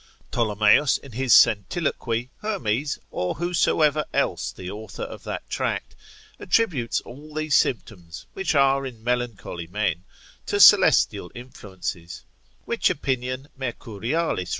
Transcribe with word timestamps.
Ptolomeus 0.31 0.97
in 0.97 1.11
his 1.11 1.31
centiloquy, 1.31 2.31
Hermes, 2.41 2.97
or 3.11 3.35
whosoever 3.35 4.03
else 4.15 4.51
the 4.51 4.67
author 4.67 5.03
of 5.03 5.23
that 5.25 5.47
tract, 5.47 5.95
attributes 6.39 7.01
all 7.01 7.35
these 7.35 7.53
symptoms, 7.53 8.25
which 8.33 8.55
are 8.55 8.83
in 8.87 9.03
melancholy 9.03 9.67
men, 9.67 10.03
to 10.47 10.59
celestial 10.59 11.31
influences: 11.35 12.25
which 12.65 12.89
opinion 12.89 13.47
Mercurialis 13.55 14.09
de 14.09 14.15
affect, 14.15 14.37
lib. 14.39 14.47